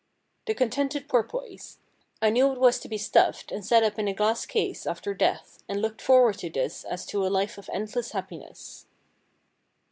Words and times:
The 0.47 0.55
Contented 0.55 1.07
Porpoise. 1.07 1.77
It 2.23 2.31
knew 2.31 2.51
it 2.51 2.59
was 2.59 2.79
to 2.79 2.89
be 2.89 2.97
stuffed 2.97 3.51
and 3.51 3.63
set 3.63 3.83
up 3.83 3.99
in 3.99 4.07
a 4.07 4.15
glass 4.15 4.47
case 4.47 4.87
after 4.87 5.13
death, 5.13 5.59
and 5.69 5.79
looked 5.79 6.01
forward 6.01 6.39
to 6.39 6.49
this 6.49 6.83
as 6.83 7.05
to 7.05 7.23
a 7.23 7.27
life 7.29 7.59
of 7.59 7.69
endless 7.71 8.09
happiness. 8.09 8.87